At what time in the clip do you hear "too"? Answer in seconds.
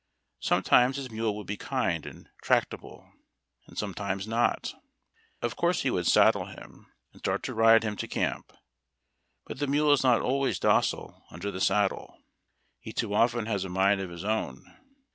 12.93-13.13